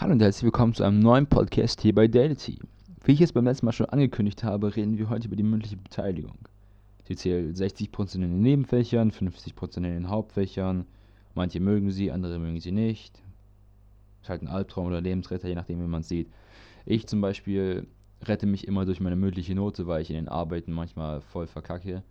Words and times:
Hallo 0.00 0.12
und 0.12 0.22
herzlich 0.22 0.44
willkommen 0.44 0.72
zu 0.72 0.82
einem 0.82 1.00
neuen 1.00 1.26
Podcast 1.26 1.82
hier 1.82 1.94
bei 1.94 2.08
Daility. 2.08 2.58
Wie 3.04 3.12
ich 3.12 3.20
es 3.20 3.34
beim 3.34 3.44
letzten 3.44 3.66
Mal 3.66 3.72
schon 3.72 3.84
angekündigt 3.84 4.42
habe, 4.42 4.74
reden 4.74 4.96
wir 4.96 5.10
heute 5.10 5.26
über 5.26 5.36
die 5.36 5.42
mündliche 5.42 5.76
Beteiligung. 5.76 6.38
Sie 7.04 7.16
zählt 7.16 7.54
60% 7.54 8.14
in 8.14 8.22
den 8.22 8.40
Nebenfächern, 8.40 9.10
50% 9.10 9.76
in 9.76 9.82
den 9.82 10.08
Hauptfächern. 10.08 10.86
Manche 11.34 11.60
mögen 11.60 11.90
sie, 11.90 12.10
andere 12.10 12.38
mögen 12.38 12.60
sie 12.60 12.72
nicht. 12.72 13.22
Ist 14.22 14.30
halt 14.30 14.40
ein 14.40 14.48
Albtraum 14.48 14.86
oder 14.86 15.02
Lebensretter, 15.02 15.48
je 15.48 15.54
nachdem, 15.54 15.82
wie 15.82 15.86
man 15.86 16.00
es 16.00 16.08
sieht. 16.08 16.30
Ich 16.86 17.06
zum 17.06 17.20
Beispiel 17.20 17.86
rette 18.22 18.46
mich 18.46 18.66
immer 18.66 18.86
durch 18.86 19.00
meine 19.00 19.16
mündliche 19.16 19.54
Note, 19.54 19.86
weil 19.86 20.00
ich 20.00 20.08
in 20.08 20.16
den 20.16 20.28
Arbeiten 20.28 20.72
manchmal 20.72 21.20
voll 21.20 21.46
verkacke. 21.46 22.02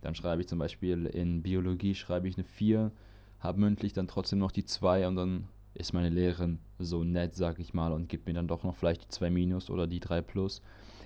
Dann 0.00 0.16
schreibe 0.16 0.42
ich 0.42 0.48
zum 0.48 0.58
Beispiel 0.58 1.06
in 1.06 1.44
Biologie 1.44 1.94
schreibe 1.94 2.26
ich 2.26 2.36
eine 2.36 2.44
4, 2.44 2.90
habe 3.38 3.60
mündlich 3.60 3.92
dann 3.92 4.08
trotzdem 4.08 4.40
noch 4.40 4.50
die 4.50 4.64
2 4.64 5.06
und 5.06 5.14
dann 5.14 5.44
ist 5.76 5.92
meine 5.92 6.08
Lehrerin 6.08 6.58
so 6.78 7.04
nett, 7.04 7.34
sag 7.34 7.58
ich 7.58 7.74
mal, 7.74 7.92
und 7.92 8.08
gibt 8.08 8.26
mir 8.26 8.34
dann 8.34 8.48
doch 8.48 8.64
noch 8.64 8.74
vielleicht 8.74 9.04
die 9.04 9.08
2 9.08 9.30
minus 9.30 9.70
oder 9.70 9.86
die 9.86 10.00
3 10.00 10.22
plus. 10.22 10.62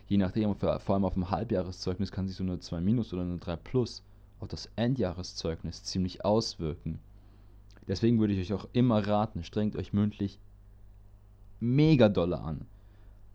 Je 0.06 0.16
nachdem, 0.16 0.54
vor 0.56 0.94
allem 0.94 1.04
auf 1.04 1.14
dem 1.14 1.30
Halbjahreszeugnis 1.30 2.10
kann 2.10 2.26
sich 2.26 2.36
so 2.36 2.44
eine 2.44 2.58
2 2.58 2.80
minus 2.80 3.12
oder 3.12 3.22
eine 3.22 3.38
3 3.38 3.56
plus 3.56 4.02
auf 4.40 4.48
das 4.48 4.70
Endjahreszeugnis 4.76 5.84
ziemlich 5.84 6.24
auswirken. 6.24 6.98
Deswegen 7.86 8.18
würde 8.18 8.34
ich 8.34 8.40
euch 8.40 8.58
auch 8.58 8.68
immer 8.72 9.06
raten, 9.06 9.44
strengt 9.44 9.76
euch 9.76 9.92
mündlich 9.92 10.38
mega 11.60 12.08
dolle 12.08 12.40
an. 12.40 12.66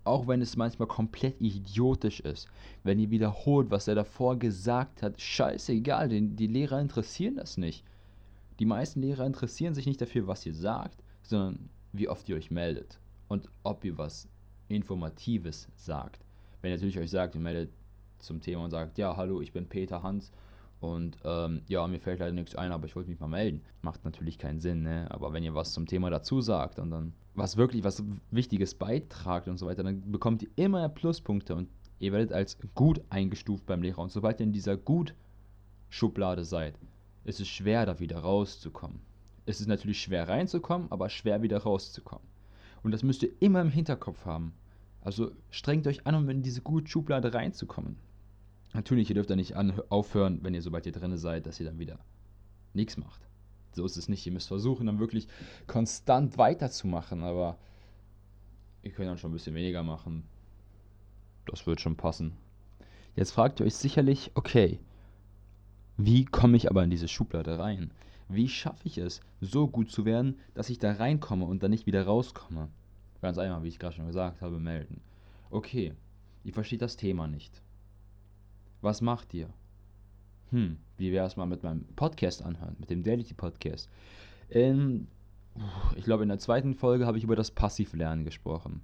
Auch 0.03 0.27
wenn 0.27 0.41
es 0.41 0.55
manchmal 0.55 0.87
komplett 0.87 1.41
idiotisch 1.41 2.19
ist. 2.19 2.47
Wenn 2.83 2.99
ihr 2.99 3.09
wiederholt, 3.09 3.71
was 3.71 3.87
er 3.87 3.95
davor 3.95 4.37
gesagt 4.37 5.01
hat, 5.01 5.19
scheißegal, 5.19 6.09
die, 6.09 6.27
die 6.27 6.47
Lehrer 6.47 6.79
interessieren 6.79 7.35
das 7.35 7.57
nicht. 7.57 7.83
Die 8.59 8.65
meisten 8.65 9.01
Lehrer 9.01 9.25
interessieren 9.25 9.73
sich 9.73 9.85
nicht 9.85 10.01
dafür, 10.01 10.27
was 10.27 10.45
ihr 10.45 10.53
sagt, 10.53 11.03
sondern 11.29 11.69
wie 11.93 12.09
oft 12.09 12.27
ihr 12.29 12.35
euch 12.35 12.51
meldet 12.51 12.99
und 13.27 13.49
ob 13.63 13.83
ihr 13.85 13.97
was 13.97 14.27
Informatives 14.67 15.67
sagt. 15.75 16.25
Wenn 16.61 16.71
ihr 16.71 16.77
natürlich 16.77 16.99
euch 16.99 17.11
sagt, 17.11 17.35
ihr 17.35 17.41
meldet 17.41 17.71
zum 18.19 18.41
Thema 18.41 18.63
und 18.63 18.71
sagt, 18.71 18.97
ja, 18.97 19.15
hallo, 19.15 19.41
ich 19.41 19.53
bin 19.53 19.67
Peter 19.67 20.01
Hans 20.03 20.31
und 20.79 21.17
ähm, 21.23 21.61
ja, 21.67 21.87
mir 21.87 21.99
fällt 21.99 22.19
leider 22.19 22.33
nichts 22.33 22.55
ein, 22.55 22.71
aber 22.71 22.85
ich 22.85 22.95
wollte 22.95 23.09
mich 23.09 23.19
mal 23.19 23.27
melden. 23.27 23.61
Macht 23.81 24.03
natürlich 24.03 24.37
keinen 24.37 24.59
Sinn, 24.59 24.83
ne? 24.83 25.07
Aber 25.09 25.33
wenn 25.33 25.43
ihr 25.43 25.55
was 25.55 25.73
zum 25.73 25.85
Thema 25.85 26.09
dazu 26.09 26.41
sagt 26.41 26.79
und 26.79 26.91
dann 26.91 27.13
was 27.33 27.57
wirklich 27.57 27.83
was 27.83 28.03
Wichtiges 28.31 28.75
beitragt 28.75 29.47
und 29.47 29.57
so 29.57 29.65
weiter, 29.65 29.83
dann 29.83 30.11
bekommt 30.11 30.43
ihr 30.43 30.49
immer 30.55 30.87
Pluspunkte 30.89 31.55
und 31.55 31.69
ihr 31.99 32.11
werdet 32.11 32.31
als 32.31 32.57
gut 32.75 33.01
eingestuft 33.09 33.65
beim 33.65 33.81
Lehrer. 33.81 33.99
Und 33.99 34.11
sobald 34.11 34.39
ihr 34.39 34.45
in 34.45 34.53
dieser 34.53 34.77
Gut-Schublade 34.77 36.43
seid, 36.43 36.77
ist 37.23 37.39
es 37.39 37.47
schwer, 37.47 37.85
da 37.85 37.99
wieder 37.99 38.19
rauszukommen. 38.19 38.99
Es 39.45 39.61
ist 39.61 39.67
natürlich 39.67 40.01
schwer 40.01 40.27
reinzukommen, 40.27 40.91
aber 40.91 41.09
schwer 41.09 41.41
wieder 41.41 41.59
rauszukommen. 41.59 42.25
Und 42.83 42.91
das 42.91 43.03
müsst 43.03 43.23
ihr 43.23 43.31
immer 43.39 43.61
im 43.61 43.71
Hinterkopf 43.71 44.25
haben. 44.25 44.53
Also 45.01 45.31
strengt 45.51 45.87
euch 45.87 46.07
an, 46.07 46.15
um 46.15 46.29
in 46.29 46.41
diese 46.41 46.61
gute 46.61 46.87
Schublade 46.87 47.33
reinzukommen. 47.33 47.97
Natürlich, 48.73 49.09
ihr 49.09 49.15
dürft 49.15 49.29
da 49.29 49.35
nicht 49.35 49.55
aufhören, 49.55 50.39
wenn 50.41 50.53
ihr 50.53 50.61
sobald 50.61 50.85
ihr 50.85 50.91
drin 50.91 51.15
seid, 51.17 51.45
dass 51.45 51.59
ihr 51.59 51.65
dann 51.65 51.79
wieder 51.79 51.99
nichts 52.73 52.97
macht. 52.97 53.21
So 53.73 53.85
ist 53.85 53.97
es 53.97 54.09
nicht. 54.09 54.25
Ihr 54.25 54.31
müsst 54.31 54.47
versuchen, 54.47 54.87
dann 54.87 54.99
wirklich 54.99 55.27
konstant 55.67 56.37
weiterzumachen, 56.37 57.23
aber 57.23 57.57
ihr 58.83 58.91
könnt 58.91 59.09
dann 59.09 59.17
schon 59.17 59.31
ein 59.31 59.33
bisschen 59.33 59.55
weniger 59.55 59.83
machen. 59.83 60.23
Das 61.45 61.67
wird 61.67 61.81
schon 61.81 61.95
passen. 61.95 62.33
Jetzt 63.15 63.31
fragt 63.31 63.59
ihr 63.59 63.65
euch 63.65 63.75
sicherlich, 63.75 64.31
okay, 64.33 64.79
wie 65.97 66.25
komme 66.25 66.57
ich 66.57 66.69
aber 66.69 66.83
in 66.83 66.89
diese 66.89 67.07
Schublade 67.07 67.57
rein? 67.59 67.91
Wie 68.27 68.47
schaffe 68.47 68.87
ich 68.87 68.97
es, 68.97 69.21
so 69.39 69.67
gut 69.67 69.91
zu 69.91 70.05
werden, 70.05 70.39
dass 70.53 70.69
ich 70.69 70.79
da 70.79 70.93
reinkomme 70.93 71.45
und 71.45 71.61
dann 71.61 71.71
nicht 71.71 71.85
wieder 71.85 72.05
rauskomme? 72.05 72.69
Ganz 73.21 73.37
einfach, 73.37 73.63
wie 73.63 73.67
ich 73.67 73.79
gerade 73.79 73.95
schon 73.95 74.07
gesagt 74.07 74.41
habe, 74.41 74.59
melden. 74.59 75.01
Okay, 75.51 75.93
ihr 76.43 76.53
versteht 76.53 76.81
das 76.81 76.97
Thema 76.97 77.27
nicht. 77.27 77.61
Was 78.81 79.01
macht 79.01 79.33
ihr? 79.33 79.49
Hm, 80.51 80.77
wie 80.97 81.11
wäre 81.11 81.25
es 81.25 81.37
mal 81.37 81.45
mit 81.45 81.63
meinem 81.63 81.85
Podcast 81.95 82.41
anhören, 82.41 82.75
mit 82.79 82.89
dem 82.89 83.03
Daily 83.03 83.23
Podcast? 83.35 83.89
In, 84.49 85.07
ich 85.95 86.03
glaube, 86.03 86.23
in 86.23 86.29
der 86.29 86.39
zweiten 86.39 86.73
Folge 86.73 87.05
habe 87.05 87.17
ich 87.17 87.23
über 87.23 87.35
das 87.35 87.51
Passivlernen 87.51 88.25
gesprochen. 88.25 88.81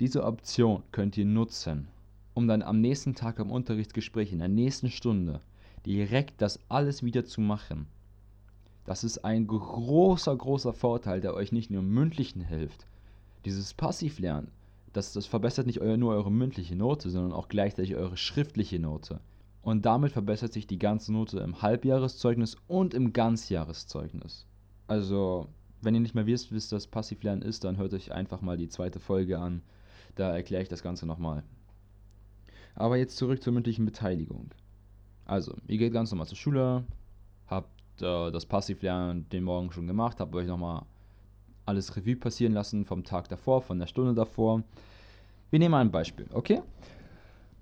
Diese 0.00 0.24
Option 0.24 0.82
könnt 0.92 1.16
ihr 1.16 1.24
nutzen, 1.24 1.88
um 2.34 2.48
dann 2.48 2.62
am 2.62 2.80
nächsten 2.80 3.14
Tag 3.14 3.40
am 3.40 3.50
Unterrichtsgespräch, 3.50 4.32
in 4.32 4.40
der 4.40 4.48
nächsten 4.48 4.90
Stunde, 4.90 5.40
direkt 5.86 6.40
das 6.40 6.60
alles 6.68 7.02
wieder 7.02 7.24
zu 7.24 7.40
machen. 7.40 7.86
Das 8.86 9.02
ist 9.02 9.24
ein 9.24 9.48
großer, 9.48 10.34
großer 10.36 10.72
Vorteil, 10.72 11.20
der 11.20 11.34
euch 11.34 11.50
nicht 11.50 11.70
nur 11.70 11.80
im 11.80 11.92
mündlichen 11.92 12.40
hilft. 12.40 12.86
Dieses 13.44 13.74
Passivlernen, 13.74 14.52
das, 14.92 15.12
das 15.12 15.26
verbessert 15.26 15.66
nicht 15.66 15.82
nur 15.82 16.14
eure 16.14 16.30
mündliche 16.30 16.76
Note, 16.76 17.10
sondern 17.10 17.32
auch 17.32 17.48
gleichzeitig 17.48 17.96
eure 17.96 18.16
schriftliche 18.16 18.78
Note. 18.78 19.20
Und 19.60 19.84
damit 19.84 20.12
verbessert 20.12 20.52
sich 20.52 20.68
die 20.68 20.78
ganze 20.78 21.12
Note 21.12 21.40
im 21.40 21.60
Halbjahreszeugnis 21.60 22.56
und 22.68 22.94
im 22.94 23.12
Ganzjahreszeugnis. 23.12 24.46
Also, 24.86 25.48
wenn 25.82 25.94
ihr 25.96 26.00
nicht 26.00 26.14
mehr 26.14 26.26
wisst, 26.26 26.54
was 26.54 26.68
das 26.68 26.86
Passivlernen 26.86 27.42
ist, 27.42 27.64
dann 27.64 27.76
hört 27.76 27.92
euch 27.92 28.12
einfach 28.12 28.40
mal 28.40 28.56
die 28.56 28.68
zweite 28.68 29.00
Folge 29.00 29.40
an. 29.40 29.62
Da 30.14 30.34
erkläre 30.34 30.62
ich 30.62 30.68
das 30.68 30.84
Ganze 30.84 31.04
nochmal. 31.04 31.42
Aber 32.76 32.96
jetzt 32.96 33.16
zurück 33.16 33.42
zur 33.42 33.52
mündlichen 33.52 33.84
Beteiligung. 33.84 34.50
Also, 35.24 35.56
ihr 35.66 35.78
geht 35.78 35.92
ganz 35.92 36.12
normal 36.12 36.28
zur 36.28 36.38
Schule, 36.38 36.84
habt 37.48 37.75
äh, 38.02 38.30
das 38.30 38.46
Passivlernen 38.46 39.28
den 39.30 39.44
Morgen 39.44 39.72
schon 39.72 39.86
gemacht, 39.86 40.20
habt 40.20 40.34
euch 40.34 40.46
nochmal 40.46 40.82
alles 41.64 41.96
Revue 41.96 42.16
passieren 42.16 42.52
lassen 42.52 42.84
vom 42.84 43.04
Tag 43.04 43.28
davor, 43.28 43.60
von 43.60 43.78
der 43.78 43.86
Stunde 43.86 44.14
davor. 44.14 44.62
Wir 45.50 45.58
nehmen 45.58 45.74
ein 45.74 45.90
Beispiel, 45.90 46.26
okay? 46.32 46.62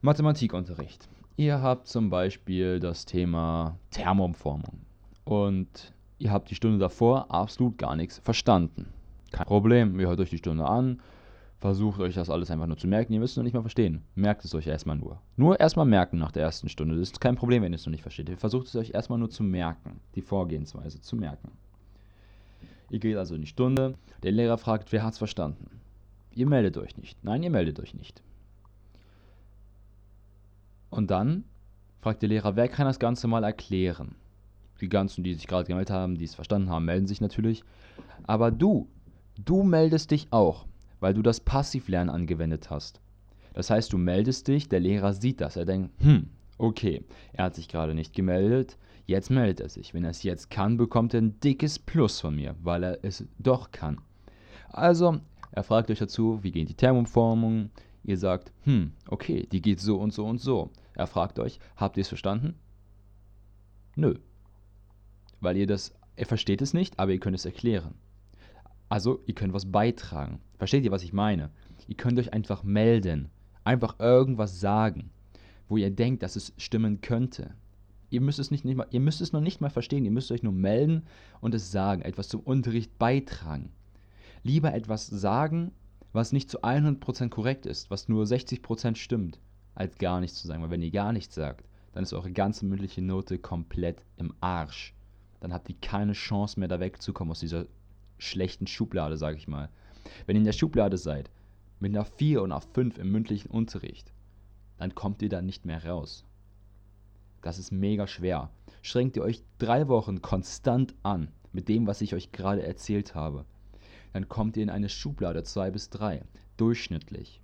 Mathematikunterricht. 0.03 1.09
Ihr 1.37 1.61
habt 1.63 1.89
zum 1.89 2.11
Beispiel 2.11 2.79
das 2.79 3.07
Thema 3.07 3.79
Thermumformung 3.91 4.81
und 5.25 5.93
ihr 6.19 6.31
habt 6.31 6.51
die 6.51 6.55
Stunde 6.55 6.79
davor 6.79 7.31
absolut 7.31 7.79
gar 7.79 7.97
nichts 7.97 8.19
verstanden. 8.19 8.87
Kein 9.33 9.47
Problem, 9.47 9.99
ihr 9.99 10.09
hört 10.09 10.21
euch 10.21 10.31
die 10.31 10.39
Stunde 10.39 10.67
an, 10.67 11.01
versucht 11.65 11.99
euch 11.99 12.15
das 12.15 12.29
alles 12.29 12.51
einfach 12.51 12.67
nur 12.67 12.77
zu 12.77 12.87
merken. 12.87 13.15
Ihr 13.15 13.21
müsst 13.21 13.33
es 13.33 13.37
noch 13.39 13.43
nicht 13.43 13.55
mal 13.55 13.63
verstehen. 13.63 14.03
Merkt 14.15 14.45
es 14.45 14.55
euch 14.55 14.67
erstmal 14.67 14.97
nur. 14.97 15.23
Nur 15.39 15.59
erstmal 15.59 15.87
merken 15.87 16.19
nach 16.19 16.31
der 16.31 16.43
ersten 16.43 16.69
Stunde. 16.69 16.95
Das 16.95 17.09
ist 17.09 17.23
kein 17.23 17.37
Problem, 17.37 17.63
wenn 17.63 17.73
ihr 17.73 17.77
es 17.77 17.87
noch 17.87 17.91
nicht 17.91 18.03
versteht. 18.03 18.29
Ihr 18.29 18.37
versucht 18.37 18.67
es 18.67 18.77
euch 18.77 18.91
erstmal 18.91 19.19
nur 19.19 19.31
zu 19.31 19.43
merken. 19.43 19.99
Die 20.15 20.21
Vorgehensweise 20.21 21.01
zu 21.01 21.17
merken. 21.17 21.53
Ihr 22.91 22.99
geht 22.99 23.17
also 23.17 23.35
in 23.35 23.41
die 23.41 23.47
Stunde. 23.47 23.95
Der 24.23 24.33
Lehrer 24.33 24.59
fragt, 24.59 24.93
wer 24.93 25.05
hat 25.05 25.15
es 25.15 25.19
verstanden? 25.19 25.81
Ihr 26.35 26.47
meldet 26.47 26.77
euch 26.77 26.99
nicht. 26.99 27.25
Nein, 27.25 27.43
ihr 27.43 27.49
meldet 27.49 27.81
euch 27.81 27.95
nicht. 27.95 28.23
Und 30.91 31.11
dann 31.11 31.45
fragt 32.03 32.21
der 32.21 32.29
Lehrer, 32.29 32.57
wer 32.57 32.69
kann 32.69 32.85
das 32.85 32.99
Ganze 32.99 33.27
mal 33.27 33.43
erklären? 33.43 34.17
Die 34.83 34.91
ganzen, 34.91 35.25
die 35.25 35.33
sich 35.33 35.47
gerade 35.47 35.67
gemeldet 35.67 35.95
haben, 35.95 36.19
die 36.19 36.27
es 36.27 36.35
verstanden 36.35 36.69
haben, 36.69 36.85
melden 36.85 37.07
sich 37.07 37.23
natürlich. 37.23 37.65
Aber 38.25 38.51
du, 38.51 38.87
du 39.43 39.63
meldest 39.63 40.11
dich 40.11 40.27
auch 40.31 40.67
weil 41.01 41.15
du 41.15 41.23
das 41.23 41.41
Passivlernen 41.41 42.15
angewendet 42.15 42.71
hast. 42.71 43.01
Das 43.55 43.71
heißt, 43.71 43.93
du 43.93 43.99
meldest 43.99 44.49
dich, 44.49 44.69
der 44.69 44.81
Lehrer 44.81 45.13
sieht 45.13 45.41
das, 45.41 45.57
er 45.57 45.65
denkt, 45.65 45.93
hm, 46.03 46.29
okay, 46.59 47.05
er 47.33 47.45
hat 47.45 47.55
sich 47.55 47.69
gerade 47.69 47.95
nicht 47.95 48.13
gemeldet, 48.13 48.77
jetzt 49.07 49.31
meldet 49.31 49.61
er 49.61 49.69
sich. 49.69 49.95
Wenn 49.95 50.05
er 50.05 50.11
es 50.11 50.23
jetzt 50.23 50.51
kann, 50.51 50.77
bekommt 50.77 51.15
er 51.15 51.21
ein 51.23 51.39
dickes 51.41 51.79
Plus 51.79 52.21
von 52.21 52.35
mir, 52.35 52.57
weil 52.63 52.83
er 52.83 52.99
es 53.03 53.25
doch 53.39 53.71
kann. 53.71 54.01
Also, 54.71 55.21
er 55.53 55.63
fragt 55.63 55.91
euch 55.91 56.01
dazu, 56.01 56.41
wie 56.43 56.51
geht 56.51 56.69
die 56.69 56.75
Thermumformung? 56.75 57.71
Ihr 58.03 58.19
sagt, 58.19 58.53
hm, 58.65 58.93
okay, 59.09 59.47
die 59.51 59.63
geht 59.63 59.81
so 59.81 59.99
und 59.99 60.13
so 60.13 60.27
und 60.27 60.41
so. 60.41 60.71
Er 60.95 61.07
fragt 61.07 61.39
euch, 61.39 61.59
habt 61.77 61.97
ihr 61.97 62.03
es 62.03 62.09
verstanden? 62.09 62.55
Nö. 63.97 64.15
Weil 65.41 65.57
ihr 65.57 65.67
das, 65.67 65.95
er 66.17 66.27
versteht 66.27 66.61
es 66.61 66.75
nicht, 66.75 66.99
aber 66.99 67.13
ihr 67.13 67.21
könnt 67.21 67.37
es 67.37 67.45
erklären. 67.45 67.95
Also, 68.95 69.19
ihr 69.27 69.35
könnt 69.35 69.53
was 69.53 69.73
beitragen. 69.73 70.39
Versteht 70.57 70.85
ihr, 70.85 70.93
was 70.93 71.03
ich 71.03 71.13
meine? 71.13 71.51
Ihr 71.89 71.97
könnt 71.97 72.17
euch 72.17 72.33
einfach 72.33 72.63
melden. 72.63 73.29
Einfach 73.65 73.99
irgendwas 73.99 74.61
sagen, 74.61 75.11
wo 75.69 75.77
ihr 75.77 75.91
denkt, 75.91 76.23
dass 76.23 76.37
es 76.37 76.53
stimmen 76.59 77.01
könnte. 77.01 77.57
Ihr 78.11 78.21
müsst 78.21 78.39
es, 78.39 78.53
nicht, 78.53 78.65
nicht 78.65 78.77
mal, 78.77 78.87
ihr 78.93 79.01
müsst 79.01 79.21
es 79.21 79.33
noch 79.33 79.41
nicht 79.41 79.61
mal 79.61 79.69
verstehen. 79.69 80.05
Ihr 80.05 80.13
müsst 80.13 80.31
euch 80.31 80.45
nur 80.45 80.53
melden 80.53 81.07
und 81.41 81.57
es 81.57 81.73
sagen. 81.73 82.03
Etwas 82.03 82.29
zum 82.29 82.43
Unterricht 82.43 82.97
beitragen. 82.97 83.73
Lieber 84.45 84.73
etwas 84.73 85.09
sagen, 85.09 85.73
was 86.13 86.31
nicht 86.31 86.49
zu 86.49 86.63
100% 86.63 87.31
korrekt 87.31 87.67
ist, 87.67 87.91
was 87.91 88.09
nur 88.09 88.23
60% 88.23 88.95
stimmt, 88.95 89.41
als 89.75 89.99
gar 89.99 90.21
nichts 90.21 90.41
zu 90.41 90.47
sagen. 90.47 90.63
Weil 90.63 90.71
wenn 90.71 90.83
ihr 90.83 90.93
gar 90.93 91.13
nichts 91.13 91.35
sagt, 91.35 91.67
dann 91.95 92.05
ist 92.05 92.13
eure 92.13 92.31
ganze 92.31 92.65
mündliche 92.65 93.03
Note 93.03 93.41
komplett 93.41 94.05
im 94.19 94.33
Arsch. 94.39 94.95
Dann 95.41 95.53
habt 95.53 95.69
ihr 95.69 95.77
keine 95.83 96.13
Chance 96.13 96.61
mehr, 96.61 96.69
da 96.69 96.79
wegzukommen 96.79 97.33
aus 97.33 97.41
dieser 97.41 97.67
schlechten 98.19 98.67
Schublade, 98.67 99.17
sage 99.17 99.37
ich 99.37 99.49
mal. 99.49 99.69
Wenn 100.27 100.37
ihr 100.37 100.41
in 100.41 100.47
der 100.47 100.53
Schublade 100.53 100.99
seid, 100.99 101.31
mit 101.81 101.95
einer 101.95 102.05
4 102.05 102.43
und 102.43 102.53
einer 102.53 102.61
5 102.61 102.99
im 102.99 103.11
mündlichen 103.11 103.51
Unterricht, 103.51 104.13
dann 104.79 104.95
kommt 104.95 105.23
ihr 105.23 105.29
da 105.29 105.43
nicht 105.43 105.65
mehr 105.65 105.85
raus. 105.85 106.25
Das 107.43 107.59
ist 107.59 107.73
mega 107.73 108.07
schwer. 108.07 108.51
Schränkt 108.83 109.17
ihr 109.17 109.23
euch 109.23 109.43
drei 109.59 109.89
Wochen 109.89 110.23
konstant 110.23 110.95
an 111.03 111.29
mit 111.53 111.69
dem, 111.69 111.87
was 111.87 112.01
ich 112.01 112.15
euch 112.15 112.33
gerade 112.33 112.63
erzählt 112.63 113.15
habe. 113.15 113.45
dann 114.13 114.29
kommt 114.29 114.57
ihr 114.57 114.63
in 114.63 114.71
eine 114.71 114.89
Schublade 114.89 115.43
2 115.43 115.73
bis 115.73 115.91
3. 115.91 116.23
Durchschnittlich. 116.57 117.43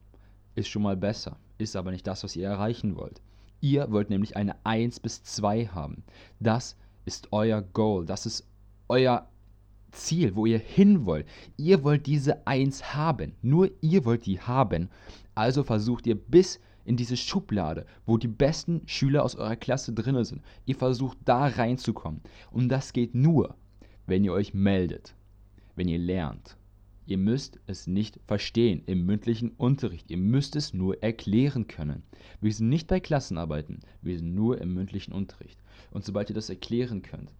Ist 0.55 0.69
schon 0.69 0.83
mal 0.83 0.97
besser, 0.97 1.37
ist 1.59 1.77
aber 1.77 1.91
nicht 1.91 2.07
das, 2.07 2.23
was 2.23 2.37
ihr 2.37 2.47
erreichen 2.47 2.97
wollt. 2.97 3.21
Ihr 3.61 3.91
wollt 3.91 4.09
nämlich 4.09 4.37
eine 4.37 4.55
1 4.65 5.01
bis 5.01 5.23
2 5.25 5.67
haben. 5.67 6.05
Das 6.39 6.77
ist 7.05 7.29
euer 7.33 7.61
Goal, 7.61 8.07
das 8.07 8.25
ist 8.25 8.47
euer 8.89 9.29
Ziel, 9.93 10.35
wo 10.37 10.47
ihr 10.47 10.59
hin 10.59 11.07
wollt. 11.07 11.27
Ihr 11.57 11.83
wollt 11.85 12.07
diese 12.07 12.47
1 12.47 12.95
haben. 12.95 13.35
Nur 13.43 13.71
ihr 13.81 14.05
wollt 14.05 14.27
die 14.27 14.41
haben. 14.41 14.89
Also 15.35 15.63
versucht 15.63 16.07
ihr 16.07 16.15
bis 16.15 16.61
in 16.85 16.97
diese 16.97 17.17
Schublade, 17.17 17.87
wo 18.07 18.17
die 18.17 18.29
besten 18.29 18.83
Schüler 18.87 19.25
aus 19.25 19.37
eurer 19.37 19.57
Klasse 19.57 19.93
drin 19.93 20.23
sind. 20.25 20.43
Ihr 20.67 20.77
versucht 20.77 21.19
da 21.25 21.47
reinzukommen. 21.47 22.21
Und 22.51 22.69
das 22.69 22.93
geht 22.93 23.15
nur, 23.15 23.55
wenn 24.07 24.25
ihr 24.25 24.33
euch 24.33 24.55
meldet, 24.55 25.15
wenn 25.77 25.89
ihr 25.89 25.99
lernt. 25.99 26.57
Ihr 27.07 27.19
müsst 27.19 27.59
es 27.67 27.87
nicht 27.87 28.21
verstehen 28.27 28.83
im 28.87 29.05
mündlichen 29.05 29.51
Unterricht. 29.51 30.11
Ihr 30.11 30.17
müsst 30.17 30.55
es 30.55 30.75
nur 30.75 31.03
erklären 31.03 31.67
können. 31.67 32.03
Wir 32.41 32.53
sind 32.53 32.69
nicht 32.69 32.87
bei 32.87 33.01
Klassenarbeiten, 33.01 33.81
wir 34.01 34.17
sind 34.17 34.35
nur 34.35 34.61
im 34.61 34.75
mündlichen 34.75 35.13
Unterricht. 35.13 35.61
Und 35.91 36.05
sobald 36.05 36.31
ihr 36.31 36.37
das 36.37 36.51
erklären 36.51 37.03
könnt, 37.03 37.33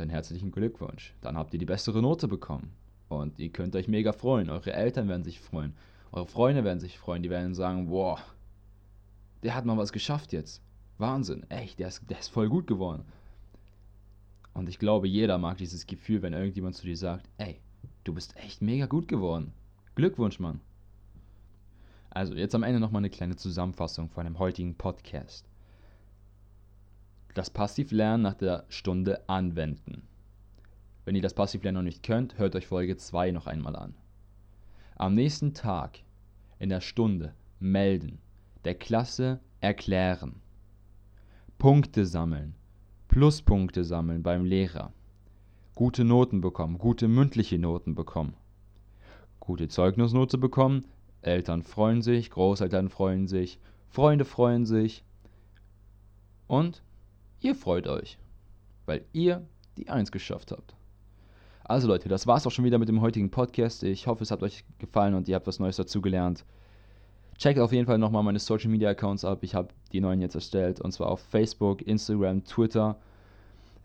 dann 0.00 0.08
herzlichen 0.08 0.50
Glückwunsch. 0.50 1.14
Dann 1.20 1.36
habt 1.36 1.52
ihr 1.52 1.58
die 1.58 1.66
bessere 1.66 2.02
Note 2.02 2.26
bekommen. 2.26 2.72
Und 3.08 3.38
ihr 3.38 3.50
könnt 3.50 3.76
euch 3.76 3.88
mega 3.88 4.12
freuen. 4.12 4.50
Eure 4.50 4.72
Eltern 4.72 5.08
werden 5.08 5.24
sich 5.24 5.40
freuen. 5.40 5.74
Eure 6.12 6.26
Freunde 6.26 6.64
werden 6.64 6.80
sich 6.80 6.98
freuen. 6.98 7.22
Die 7.22 7.30
werden 7.30 7.54
sagen, 7.54 7.88
boah, 7.88 8.18
der 9.42 9.54
hat 9.54 9.64
mal 9.64 9.76
was 9.76 9.92
geschafft 9.92 10.32
jetzt. 10.32 10.62
Wahnsinn. 10.98 11.48
Echt, 11.50 11.78
der 11.78 11.88
ist, 11.88 12.08
der 12.08 12.18
ist 12.18 12.28
voll 12.28 12.48
gut 12.48 12.66
geworden. 12.66 13.04
Und 14.54 14.68
ich 14.68 14.78
glaube, 14.78 15.06
jeder 15.06 15.38
mag 15.38 15.58
dieses 15.58 15.86
Gefühl, 15.86 16.22
wenn 16.22 16.32
irgendjemand 16.32 16.76
zu 16.76 16.86
dir 16.86 16.96
sagt, 16.96 17.28
ey, 17.38 17.60
du 18.04 18.14
bist 18.14 18.36
echt 18.36 18.62
mega 18.62 18.86
gut 18.86 19.06
geworden. 19.06 19.52
Glückwunsch, 19.94 20.40
Mann. 20.40 20.60
Also, 22.10 22.34
jetzt 22.34 22.54
am 22.54 22.64
Ende 22.64 22.80
nochmal 22.80 23.00
eine 23.00 23.10
kleine 23.10 23.36
Zusammenfassung 23.36 24.08
von 24.08 24.24
dem 24.24 24.38
heutigen 24.38 24.74
Podcast 24.74 25.49
das 27.34 27.50
Passivlernen 27.50 28.22
nach 28.22 28.34
der 28.34 28.64
Stunde 28.68 29.28
anwenden. 29.28 30.02
Wenn 31.04 31.14
ihr 31.14 31.22
das 31.22 31.34
Passivlernen 31.34 31.82
noch 31.82 31.88
nicht 31.88 32.02
könnt, 32.02 32.38
hört 32.38 32.54
euch 32.56 32.66
Folge 32.66 32.96
2 32.96 33.30
noch 33.30 33.46
einmal 33.46 33.76
an. 33.76 33.94
Am 34.96 35.14
nächsten 35.14 35.54
Tag 35.54 36.00
in 36.58 36.68
der 36.68 36.80
Stunde 36.80 37.34
melden, 37.58 38.18
der 38.64 38.74
Klasse 38.74 39.40
erklären, 39.60 40.40
Punkte 41.58 42.06
sammeln, 42.06 42.54
Pluspunkte 43.08 43.84
sammeln 43.84 44.22
beim 44.22 44.44
Lehrer, 44.44 44.92
gute 45.74 46.04
Noten 46.04 46.40
bekommen, 46.40 46.78
gute 46.78 47.08
mündliche 47.08 47.58
Noten 47.58 47.94
bekommen, 47.94 48.34
gute 49.40 49.68
Zeugnisnote 49.68 50.38
bekommen, 50.38 50.86
Eltern 51.22 51.62
freuen 51.62 52.02
sich, 52.02 52.30
Großeltern 52.30 52.88
freuen 52.88 53.26
sich, 53.26 53.58
Freunde 53.88 54.24
freuen 54.24 54.64
sich 54.64 55.04
und 56.46 56.82
Ihr 57.40 57.54
freut 57.54 57.86
euch, 57.86 58.18
weil 58.86 59.04
ihr 59.12 59.46
die 59.76 59.88
Eins 59.88 60.12
geschafft 60.12 60.52
habt. 60.52 60.74
Also 61.64 61.86
Leute, 61.86 62.08
das 62.08 62.26
war's 62.26 62.46
auch 62.46 62.50
schon 62.50 62.64
wieder 62.64 62.78
mit 62.78 62.88
dem 62.88 63.00
heutigen 63.00 63.30
Podcast. 63.30 63.82
Ich 63.82 64.06
hoffe, 64.06 64.24
es 64.24 64.30
hat 64.30 64.42
euch 64.42 64.64
gefallen 64.78 65.14
und 65.14 65.28
ihr 65.28 65.36
habt 65.36 65.46
was 65.46 65.60
Neues 65.60 65.76
dazugelernt. 65.76 66.44
Checkt 67.38 67.58
auf 67.58 67.72
jeden 67.72 67.86
Fall 67.86 67.96
nochmal 67.96 68.22
meine 68.22 68.38
Social 68.38 68.68
Media 68.68 68.90
Accounts 68.90 69.24
ab. 69.24 69.38
Ich 69.42 69.54
habe 69.54 69.68
die 69.92 70.00
neuen 70.00 70.20
jetzt 70.20 70.34
erstellt 70.34 70.80
und 70.80 70.92
zwar 70.92 71.08
auf 71.08 71.20
Facebook, 71.20 71.80
Instagram, 71.82 72.44
Twitter. 72.44 72.96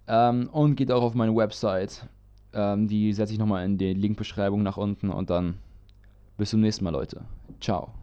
Ähm, 0.07 0.49
und 0.51 0.75
geht 0.75 0.91
auch 0.91 1.03
auf 1.03 1.13
meine 1.13 1.35
Website. 1.35 2.07
Ähm, 2.53 2.87
die 2.87 3.13
setze 3.13 3.33
ich 3.33 3.39
nochmal 3.39 3.65
in 3.65 3.77
die 3.77 3.93
Linkbeschreibung 3.93 4.63
nach 4.63 4.77
unten 4.77 5.09
und 5.09 5.29
dann 5.29 5.59
bis 6.37 6.49
zum 6.49 6.61
nächsten 6.61 6.83
Mal, 6.83 6.91
Leute. 6.91 7.21
Ciao. 7.61 7.93